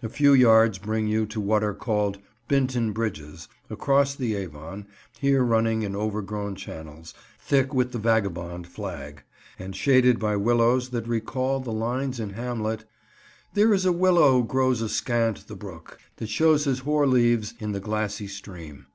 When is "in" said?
5.82-5.96, 12.20-12.30, 17.58-17.72